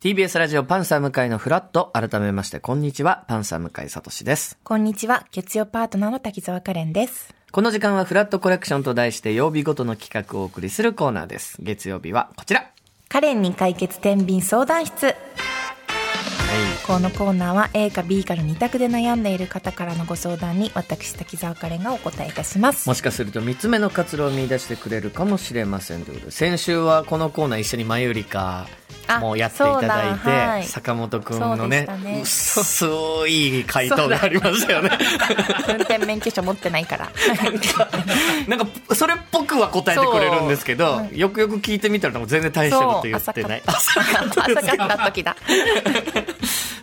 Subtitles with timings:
[0.00, 1.90] TBS ラジオパンサー向井のフラット。
[1.92, 3.26] 改めまして、こんにちは。
[3.28, 4.58] パンサー向井聡です。
[4.64, 5.26] こんにちは。
[5.30, 7.34] 月曜パートナーの滝沢カレンです。
[7.52, 11.58] この時間はフラットコレクションと題して曜日ごとの企画をお送りするコーナーです。
[11.60, 12.70] 月曜日はこちら。
[13.10, 15.14] カレンに解決天秤相談室。
[16.86, 22.88] このコーナーは A か B から2択で悩んでいる方からのご相談に私滝沢カレンがお答えいたします。
[22.88, 28.66] もしかすると3つ目の活路を見出してくれるかもしれませんということで、先週はこのコーナー一緒にまゆりか
[29.06, 32.70] あもうやっていただいて、はい坂本くんそうのねね薄
[33.28, 34.90] い回答がありましたよね。
[35.68, 37.10] 運転免許証持ってないから。
[38.46, 43.62] なんか、それっぽくは答えてくれるんですけど、よくよく聞いてみたら全然大したこと言ってない。
[43.66, 44.24] 朝 か
[44.86, 45.36] った時だ。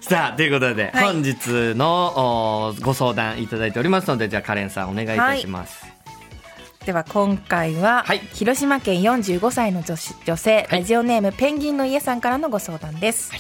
[0.10, 1.14] さあ、ということで、はい。
[1.14, 5.86] 本日のおご相談いただいておりますので、じゃあカレンさんお願いいたします。
[6.86, 8.20] では今回は、はい。
[8.34, 10.68] 広島県45歳の女子女性、はい。
[10.80, 13.32] ラジオネームペンギンの家さんからのご相談です、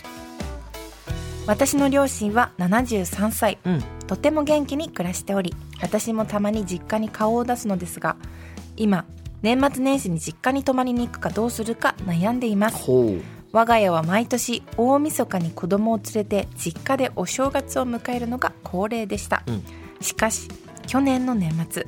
[1.45, 3.57] 私の両親は73歳。
[3.63, 3.83] うん。
[4.07, 8.15] とても元気に暮らしており私もたまに実家に顔を出すのですが
[8.77, 9.05] 今
[9.41, 12.89] 年末年始に実家に泊まりに行くかどうするか悩んでいます。
[13.51, 19.63] 我が家は毎年大晦日に子供を連れて実家でお正月を迎えるのが恒例でした、うん。
[20.01, 20.47] しかし
[20.85, 21.87] 去年の年末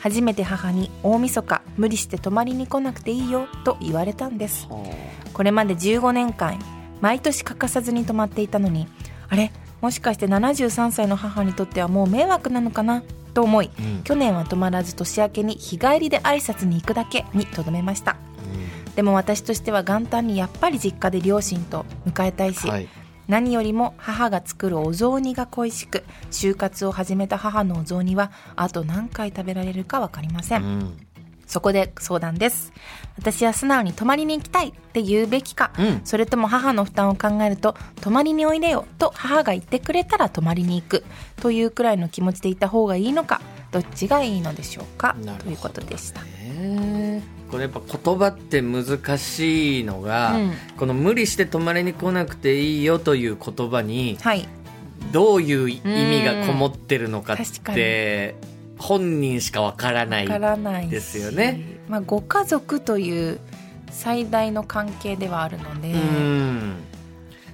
[0.00, 4.68] 初めて母に大晦日無理して泊まりに来なくていいよと言われたんです。
[5.32, 6.58] これまで15年間
[7.00, 8.86] 毎年欠かさずに泊まっていたのに
[9.28, 9.52] あれ？
[9.80, 13.02] もしかして73歳の母にとってはもう迷惑なのかな？
[13.34, 14.02] と思い、うん。
[14.04, 18.16] 去年は泊まらず年明けに日帰りで挨拶に行くだけにとどめました
[18.96, 22.88] でも私としては元旦にやっぱり実家で両親と迎えたいし、はい。
[23.26, 31.06] 何よりも母が作るお雑煮が恋しく就活を始めた母のお雑煮はあと何回食べられるか分かりません、うん。
[31.46, 32.72] そこで相談です。
[33.16, 36.00] 私は素直に泊まりに行きたいって言うべきか、うん。
[36.04, 41.04] それとも母の負担を考えると泊まりにおいでよと母が言ってくれたら泊まりに行く
[41.40, 43.40] というくらいの気持ちでいた方がいいのか
[43.70, 46.22] どっちがいいのでしょうかということでした。
[46.22, 46.43] ね
[47.50, 50.52] これやっぱ言葉って難しいのが、うん。
[50.76, 54.48] この無理して泊まりに来なくていいよという言葉にはい。
[55.12, 57.36] どういう意味がこもってるのかっ
[57.74, 58.34] て
[58.78, 61.78] 本人しかわからないですよね。
[61.88, 63.38] まあ、ご家族という
[63.90, 66.74] 最大の関係ではあるので、うん。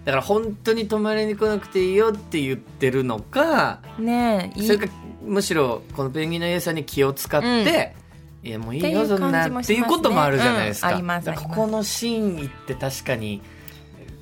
[0.05, 4.87] だから本当に泊まりに来なくていいよって言ってるのかねそれか
[5.23, 7.95] むしろこのペンギンの家さんに気を使って、
[8.43, 10.99] いやもういいよっていうそんなっていうこともあるじゃないですか、
[11.35, 13.43] ここの真意って確かに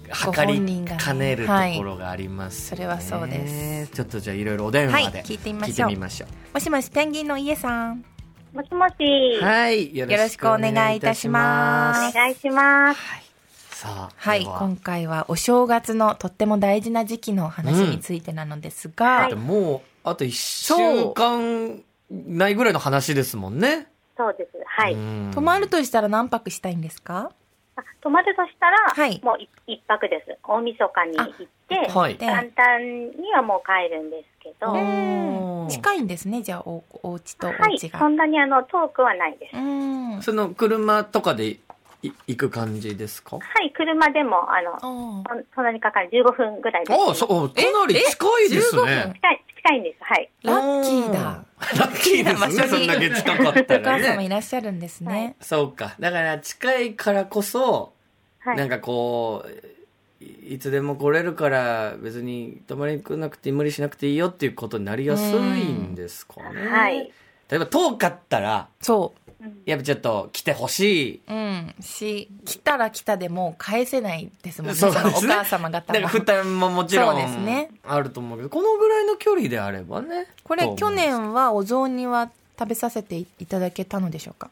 [0.09, 2.77] ご測りかねるところがあります、ね。
[2.77, 3.93] それはそうです。
[3.93, 5.91] ちょっとじゃあいろいろお電はい話で聞いてみましてょう。
[5.91, 6.29] みましょう。
[6.55, 8.05] もしもしペンギンの家さん。
[8.53, 8.95] もしもし。
[9.43, 12.17] はいよろしくお願いいたします。
[12.17, 13.01] お願いします。
[13.01, 13.23] はい。
[13.71, 21.81] さあはい今回はお正月のとっても大事な時期の話についてなのですが、だってもうあと1週間
[22.11, 23.87] ないぐらいの話ですもんね
[24.19, 24.51] そうです。
[24.67, 24.95] はい。
[24.95, 27.31] うん泊まるとしたら何泊したいんですか？
[27.77, 30.37] あ泊まるとしたら、はいもうい一泊です。
[30.43, 31.31] 大晦日に行っ
[31.69, 37.89] て、はいで元旦にはもう帰るんですけど、近いんですねじゃあおお家とおい家。
[37.89, 39.57] が、そんなにあの遠くはないです。
[39.57, 41.61] うんその車とかでい
[42.03, 43.37] 行く感じですか？
[43.37, 46.99] はい、車でも、あの、あそそんなにかかる15分ぐらいです。
[47.01, 49.15] ああ、そう、かなり近いですええ15ね分？
[49.15, 50.05] 近い、近いんです。
[50.05, 50.31] はい。
[50.45, 51.45] ラッキーだ
[51.77, 52.41] ラッキーですね。
[52.41, 54.29] 場所にそんだけ近かったお母ら様いね。
[54.29, 55.97] らっしゃるんですね、そうか。
[55.99, 57.93] だから近いからこそ、
[58.41, 58.57] はい。
[58.57, 66.69] なんかこう、いいつでも来れるから別に泊まりに来なくて無理しなくていいよっていうことになりやすいんですかね。
[66.69, 67.13] はい。
[67.51, 69.47] 例えば遠かったら、そう。
[69.47, 71.23] んやっぱちょっと来てほしい。
[71.29, 71.75] ううん。
[71.81, 74.75] し来たら来たでもう返せないですもんね。
[74.75, 75.33] そうですね。
[75.33, 76.01] お母様方も。
[76.01, 77.71] なんか負担ももちろんそうですね。
[77.85, 80.27] あると思うけど、このぐらいの距離であればね。
[80.43, 84.51] これ去年はお雑煮は食べさせていただけたのでしょうか？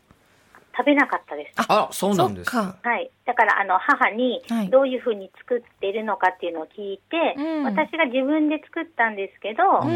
[0.78, 1.54] 食べなかったです。
[1.68, 2.50] あ、そうなんです。
[2.50, 2.76] か。
[2.82, 3.10] はい。
[3.24, 7.64] だから、あの、母にはい、どういうふうに作ってるのかっていうのを聞いて、うん。
[7.64, 9.90] 私が自分で作ったんですけど、う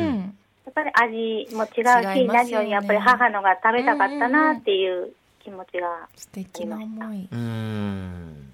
[0.67, 5.12] やんっぱり味も違うし、ね何よりやっぱり母のが食べたかったなっていう
[5.43, 7.29] 気持ちが、素敵な思い。
[7.31, 8.51] うーん。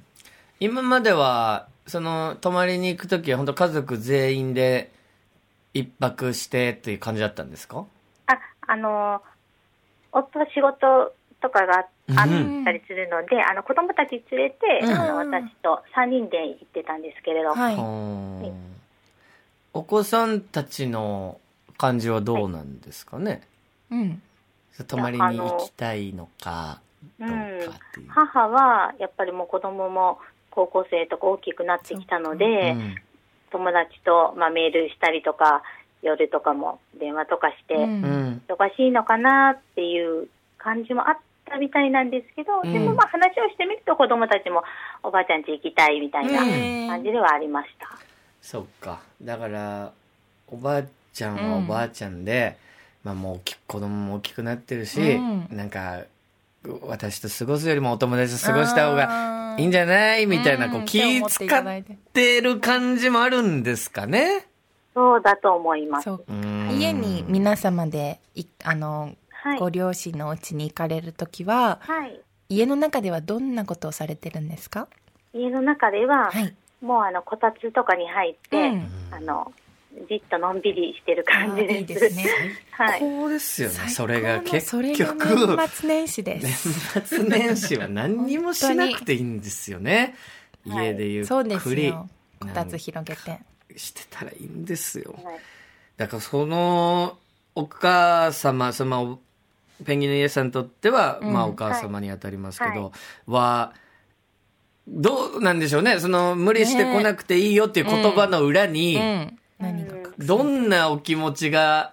[0.60, 4.90] 今まではその泊まりに行く時は本当家族全員で
[5.74, 7.84] 一泊してっていう感じだったんですか？
[8.26, 9.20] あ、あの、
[10.12, 11.12] 夫は仕事
[11.42, 11.86] とかが
[12.16, 14.90] あうんったりするので、あの、子供たち連れて、うん。
[14.90, 17.76] あの、私と3人で行ってたんですけれど、はい。
[19.74, 21.38] お子さんたちの
[21.76, 23.42] 感じはどうなんですかね、
[23.90, 24.22] うん。
[24.86, 26.80] 泊まりに行きたいのか
[27.18, 27.38] どうかっ
[27.94, 30.18] ていう、母は、やっぱりもう子供も
[30.50, 32.94] 高校生とか大きくなってきたので、うん。
[33.50, 35.62] 友達と、まあ、メールしたりとか、
[36.02, 37.82] 夜とかも電話とかして、うん。
[37.82, 40.28] うん忙しいのかなっていう
[40.58, 42.72] 感じもあったみたいなんですけど、うん。
[42.72, 44.62] でもまあ話をしてみると子供たちも
[45.02, 46.88] おばあちゃん家行きたいみたいなうん。
[46.88, 47.88] 感じではありました。
[48.40, 49.00] そっか。
[49.20, 49.92] だから
[50.48, 50.82] おばあ
[51.16, 52.58] ちゃんはおばあちゃんで、
[53.02, 55.48] まあもう子供も大きくなってるし、うん。
[55.50, 56.02] なんか
[56.82, 60.26] 私と過ごすよりもお友達と過ごした方がいいんじゃない？
[60.26, 64.46] みたいなこううん気使っててる感じもあるんですかね？
[64.94, 66.10] そうだと思います。
[66.70, 69.58] 家に皆様でいあの、はい。
[69.58, 72.20] ご両親のお家に行かれる時ははい。
[72.50, 74.86] 家の中ではどんなことをされてるんですか？
[75.32, 78.88] 家の中では、はい、もうあの、こたつとかに入って、うん。
[79.10, 79.52] あの、
[80.08, 81.74] じっとのんびりしてる感じです。
[81.78, 82.26] いいですね。
[82.72, 83.00] はい。
[83.00, 83.88] こうですよね。
[83.88, 85.56] それが結局。
[85.56, 86.68] 年末年始です。
[86.94, 90.14] 年末年始は何にもしなくていいんですよね。
[90.68, 90.88] はい。
[90.88, 92.08] 家でゆっくりよ。
[92.40, 93.40] こたつ広げて。
[93.74, 95.14] してたらいいんですよ。
[95.24, 95.40] はい。
[95.96, 97.16] だからその
[97.54, 99.18] お母様その
[99.84, 101.32] ペンギンの家さんにとっては、うん。
[101.32, 102.92] まあお母様に当たりますけど、
[103.26, 103.72] は
[104.86, 106.00] どうなんでしょうね。
[106.00, 111.92] その無理してこなくていいよっていう言葉の裏に、うん何がどんなお気持ちが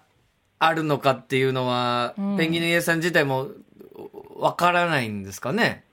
[0.59, 2.37] あるのかっていうのは、うん。
[2.37, 3.47] ペンギンの家さん自体も
[4.37, 5.83] わからないんですかね？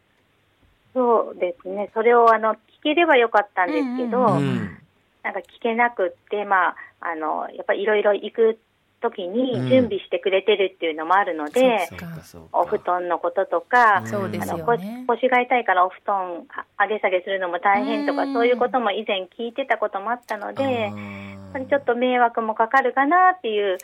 [0.95, 1.91] そうですね。
[1.95, 4.37] それをあの、聞ければよかったんですけど、うん。
[4.37, 4.77] うん
[5.23, 8.59] なんか聞けなくって、まあ、あの、やっぱりいろいろ行く
[9.03, 9.69] 時にうん。
[9.69, 12.43] 準備してくれてるっていうのもあるので、そうそうかそう。
[12.49, 18.33] かお布団のこととか、そうですあのね腰が痛いからお布団あ上げ下げするのも大変とか、うん。
[18.33, 21.20] そういうことも以前聞いてたこともあったので、やっあー
[21.53, 23.79] ぱりちょっと迷惑もかかるかなっていう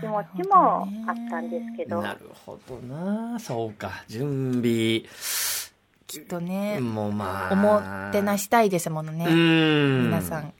[0.00, 3.38] 気持ちもあったんですけど、なるほどな。
[3.38, 4.04] そうか。
[4.08, 5.02] 準備。
[6.06, 7.52] きっとね、もうまあ。
[7.52, 7.80] おも
[8.12, 10.04] てなしたいですものね、うん。
[10.06, 10.52] 皆さん。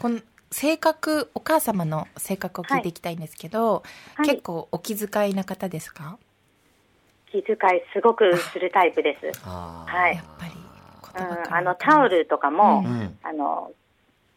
[0.00, 3.82] この性格お母様の性格を聞いていきたいんですけど、
[4.16, 4.26] はい。
[4.26, 6.18] 結構お気遣いな方ですか？
[7.30, 7.56] 気遣い
[7.92, 9.38] すごくするタイプです。
[9.40, 10.16] はい。
[10.16, 10.52] やっぱり
[11.18, 13.18] うん、あのタオルとかも、うんうん。
[13.22, 13.72] あの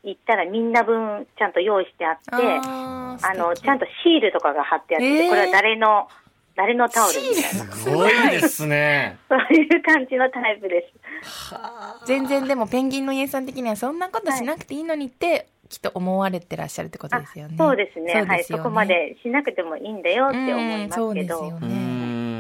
[0.04, 5.30] 行ったらみんな分ちゃんと用意してあって、あのちゃんとシールとかが貼ってあって、えー。
[5.30, 6.08] これは誰の
[6.56, 9.18] 誰のタオルみたいな、すごいですね。
[9.30, 10.88] そういう感じのタイプで
[11.24, 12.06] す。
[12.06, 17.56] 全然でもペンギンの家さん的にはそんなことしなくていいのにって、きっと思われてらっしゃるってことですよね。
[17.58, 18.26] そうですね。
[18.28, 21.76] はい、そこまでしなくてもいいんだよって思いますけど、うんそうですようね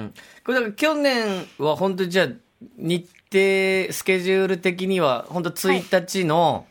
[0.07, 0.13] ん。
[0.43, 2.27] これだから去年は本当にじゃあ
[2.77, 6.70] 日程スケジュール的には本当1日のはい、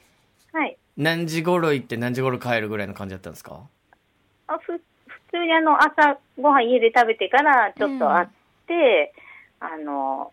[1.02, 3.61] 何時頃行って何時頃帰るぐらいの感じだったんですか？
[4.47, 4.81] あふ普
[5.32, 8.29] 通にあの朝ご飯家で食べてからちょっと会っ
[8.67, 9.14] て、
[9.61, 10.32] あの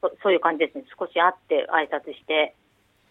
[0.00, 2.54] そそういう感じですね、少し会って挨拶して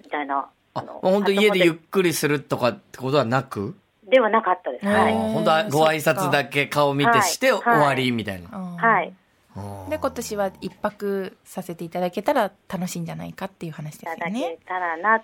[0.03, 0.49] みたいな。
[0.75, 3.75] あの本当家でゆっ後くりするとかってことはなく？
[4.07, 4.85] ではなかったです。
[4.85, 5.13] はい。
[5.13, 8.57] 本当はご挨拶だけ顔見てしてはい終わりみたいな。
[8.57, 9.13] うんはい。
[9.55, 15.21] あーで今年は一泊させていただけたら楽しいんじゃないかっていう話いたですよねだけたらな、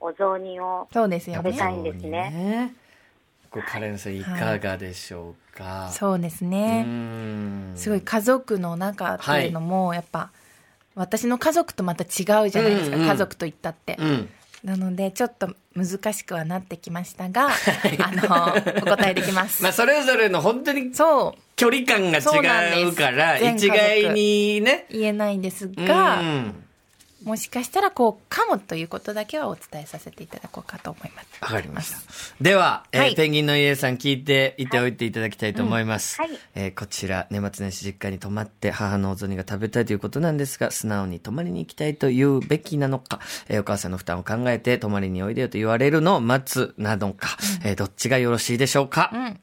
[0.00, 0.88] お雑煮を。
[0.92, 2.10] そうですよ食べたいねんですね。
[2.10, 2.74] ね。
[3.50, 7.72] これカレンさんいかがでしょうか、そうですうねん。
[7.76, 10.30] すごい家族の中っていうのもやっぱ
[10.96, 12.06] 私の家族とまた違
[12.44, 14.28] うじゃないですか、うんうん家族といったって、うん。
[14.64, 17.50] なのでちょっと難しくはなってきましたが、あ
[18.12, 21.40] のお答えできます、 まあそれぞれの本当にそう。
[21.54, 22.80] 距離感がそうなんです。
[22.80, 23.76] 違うから全家族。
[23.76, 24.86] 一概にね。
[24.90, 26.63] 言えないんですが、うん
[27.24, 31.28] もしかしたらこうかもということだけはお伝えさせていただこうかと思います。
[31.40, 31.98] わかりました。
[32.40, 33.14] では、えーはい。
[33.14, 36.18] ペンギンの家さん聞いていておいていただきたいと思います。
[36.20, 36.28] はい。
[36.28, 36.42] うんはい。
[36.54, 49.40] えーこちら、年末年始実家に泊まって母のお雑煮が食べたいということなんですが、素直に泊まりに行きたいと言うべきなのか、えーお母さんの負担を考えて泊まりにおいでよと言われるのを待つなのか、えーどっちがよろしいでしょうか、うん。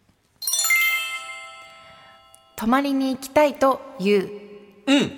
[2.56, 4.30] 泊まりに行きたいという。
[4.88, 5.12] うん。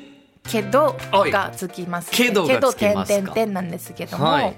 [0.43, 1.31] けどはい。
[1.31, 2.12] がつきます。
[2.12, 3.15] けどがつきますか。
[3.15, 4.55] けど点々点なんですけども、はい。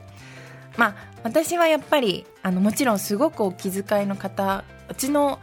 [0.78, 5.40] まあ私はやっぱりあのもちろんすごくお気遣いの方うちの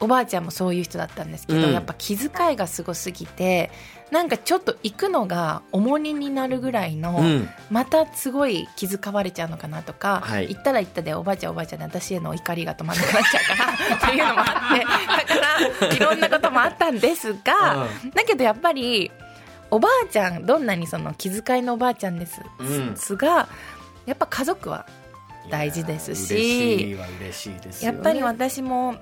[0.00, 1.72] おばあちゃんもそういう人だったんですけど、うん。
[1.72, 3.70] やっぱ気遣いがすごすぎて
[4.10, 7.48] なんかちょっと行くのが重荷になるぐらいの、うん。
[7.70, 10.48] またすごい気遣われちゃうのかなとか、はい。
[10.48, 15.46] 行ったら行ったでおばあちゃんおばあちゃんで私への怒りが止まらなくなっちゃうからっていうのもあってだか
[15.80, 19.10] らいろんなこともあったんですが、だけどやっぱり
[19.72, 22.94] おばあちゃんどんなにその気遣いのおばあちゃんです、うん。
[22.94, 23.48] すが
[24.04, 24.86] やっぱ家族は
[25.50, 26.96] 大事ですし。
[27.80, 27.86] ね。
[27.86, 28.96] やっぱり私も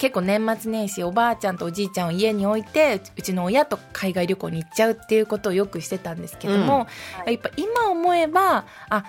[0.00, 6.88] 結構年末年始おばあちゃんとおじいちゃんを家に置いてうちの親と海外旅行に行っちゃうっていうことをよくしてたんですけども、
[7.24, 7.32] うん。
[7.32, 9.04] やっぱ今思えばあ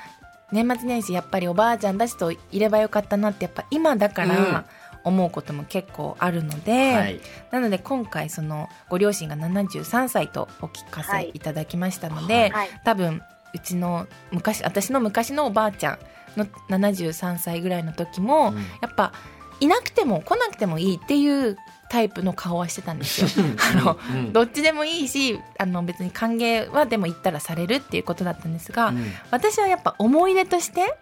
[0.51, 4.29] 年末年始やっぱりおばあちゃんたちといればよかったなってやっぱ今だかうん。
[4.29, 4.65] ら
[5.05, 7.21] 思うことも結構あるので、はい。
[7.51, 12.69] なので今回そのご両親が73歳とお聞かせいただきましたので、はい。
[12.83, 13.21] 多分
[13.53, 15.99] うちの昔私の昔のおばあちゃん
[16.37, 19.13] の73歳ぐらいの時も、うんやっぱ
[19.61, 21.57] いなくても来なくてもいいっていう
[21.87, 23.45] タイプの顔はしてたんですよ。
[23.79, 30.93] あのうんどっちでもいいしあの別に歓迎はでも行ったらされるっていうことだったんですが、うん私はやっぱ思い出としてね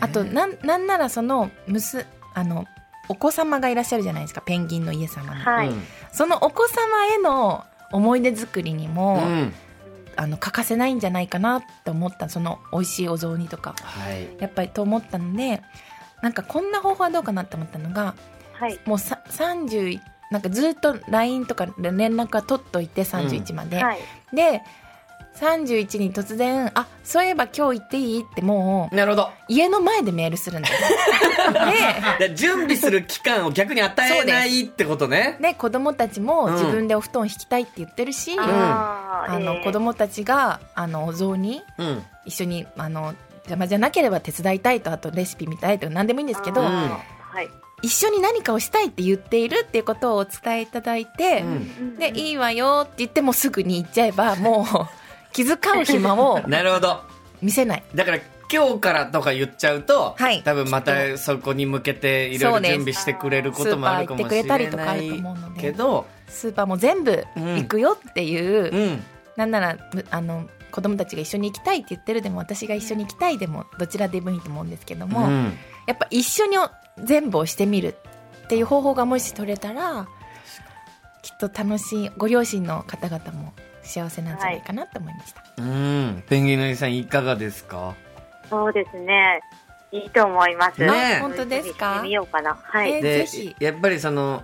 [0.00, 2.66] あとなんなんならそのむすあの
[3.08, 5.68] お子様がいらっしゃるじゃないですかペンギンの家様に、はい。
[5.68, 5.82] うん
[6.12, 9.54] そのお子様への思い出作りにも、うん
[10.16, 14.28] あの欠かせないんじゃないかなって思ったその美味しいお雑煮とかはい。
[14.38, 15.60] やっぱりと思ったので
[16.22, 18.14] なんかこんな方法はどうかなって思ったのが
[18.52, 18.78] はい。
[18.84, 19.98] もうさ30
[20.30, 23.98] なんかずっと LINE とかで連絡は取っといて31まで、はい。
[24.32, 24.62] で
[25.38, 29.30] 31に突然「あそういえば今日行っていい?」ってもうなるほど。
[29.48, 30.72] 家の前でメールするん です
[32.18, 35.36] でで準備する期間を逆に与えないってことね。
[35.40, 42.04] で子供たちもうん自分でお布団引きたいって言ってるし、あーあのえー子供たちがあのお雑煮うん。
[42.26, 43.14] 一緒にあの
[43.44, 46.98] 邪魔じゃなければ手伝いたいとあとレシピ見たいとか何でもいいんですけど、うんは
[47.42, 47.48] い。
[47.82, 54.64] 一緒に何かをしたいって言っているっていうことをお伝えいただいて、うんでいいわよって言ってもすぐに行っちゃえばもう
[55.34, 57.02] 気遣う暇を なるほど。
[57.42, 57.82] 見せない。
[57.94, 58.18] だから
[58.50, 60.42] 今日からとか言っちゃうと、はい。
[60.42, 64.56] 多分またそこに向けていろいろ準備してくれることもあるかもしれな
[64.94, 65.12] い
[65.58, 69.04] けど、スーパーも全部行くよっていう、うん。
[69.36, 75.58] なんならむあの子供たちが一緒に行きたいって言ってるでも私が一緒に行きたいでもどちらでもいいと思うんですけども、うん。
[75.86, 76.56] やっぱ一緒に
[77.02, 77.96] 全部をしてみる
[78.44, 80.06] っていう方法がもし取れたら
[81.22, 83.52] きっと楽しいご両親の方々も
[83.84, 86.24] 幸せなんじゃないかなと思いました、うん。
[86.28, 87.94] ペンギンのりさんいかがですか？
[88.50, 89.40] そうですね。
[89.92, 90.80] いいと思います。
[90.80, 91.94] ねえ本当ですか？
[91.94, 92.54] してみようかな。
[92.60, 92.92] はい。
[92.94, 94.42] えでぜひやっぱりその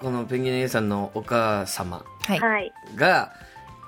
[0.00, 2.72] このペンギンのりさんのお母様はい、はい。
[2.96, 3.32] が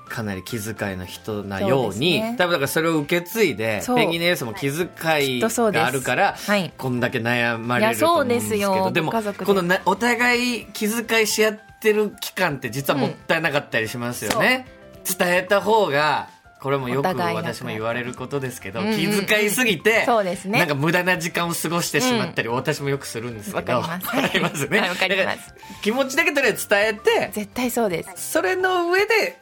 [0.08, 14.66] かなり気遣いの人なようにね多分だからそれを受け継いでペンギンのりさんも気遣いがあるからはいこんだけ悩まれると思うんでそうですすけどよでもこのなお互い気遣いし合ってる期間って実はもったいなかったりしますよね、
[15.04, 16.28] 伝えた方が
[16.60, 18.86] これもよく私も言われることですけど、うん。
[18.86, 20.58] うんうん気遣いすぎて、 そうですね。
[20.58, 23.74] なんか無駄な時間を過ごしてしまったり、私もよくするんですけど。
[23.74, 23.98] わか
[24.32, 24.64] ります。
[24.64, 25.54] わかります。
[25.82, 28.32] 気持ちだけとりあえず伝えて絶対そうです。
[28.32, 29.38] それの上で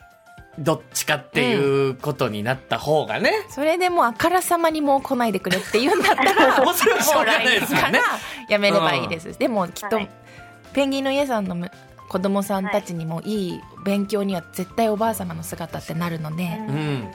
[0.59, 8.03] どっちかっていうことになった方がね、それでもうあからさまにもう来ないでくれって言うんだったら もうそれはしょうがないですから。
[8.49, 10.11] やめればいいです、でもきっと、はい。
[10.75, 11.71] ペンギンの家さんのむ
[12.09, 17.11] 子供さんたちにもいい勉強には絶対おばあ様の姿ってなるので、ん。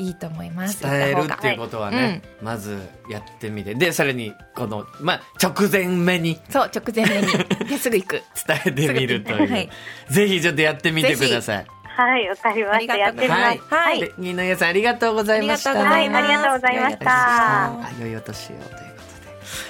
[0.00, 0.82] いいと思います。
[0.82, 3.74] 伝えるっていうことはね、まずやってみて。
[3.74, 6.40] でさらにこの、まあ、直前目に。
[6.50, 7.68] そう直前目に。
[7.68, 8.22] ですぐ行く。
[8.46, 9.70] 伝えてみるという、はい。
[10.10, 11.66] ぜひちょっとやってみてください。
[11.84, 12.28] はい。
[12.28, 12.74] わかりました。
[12.74, 13.40] ありがとうやってみます。
[13.40, 14.00] はい、はい。
[14.00, 15.70] ペンギンの家さんありがとうございました。
[15.70, 17.06] ありがとうございますはいありがとうございました。
[17.06, 19.13] あ良いお年をということで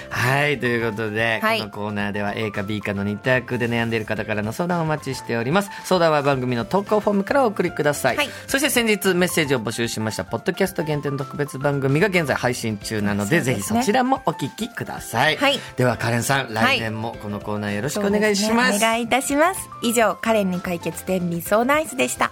[0.09, 1.59] はいということで、はい。
[1.59, 5.69] このコーナーでは A か B かの2択で悩んでいる方からの相談をお待ちしております。
[5.83, 8.29] 相談は番組の投稿フォームからお送りください、はい。
[8.47, 13.41] そして先日メッセージを募集しましたポッドキャスト限定の特別番組が現在配信中なのでね。
[13.41, 15.59] ぜひそちらもお聞きください、はい。
[15.75, 19.69] ではカレンさん来年もこのコーナーよろしくお願いします,、お願いいたします。
[19.81, 22.31] 以上カレンに解決天理相談室でした